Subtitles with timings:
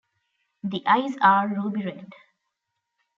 [0.63, 2.11] The eyes are ruby red.